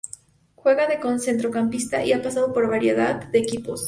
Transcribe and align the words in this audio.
Juega 0.55 0.87
de 0.87 0.99
centrocampista 1.19 2.03
y 2.03 2.11
ha 2.11 2.23
pasado 2.23 2.53
por 2.53 2.67
variedad 2.67 3.27
de 3.29 3.37
equipos. 3.37 3.79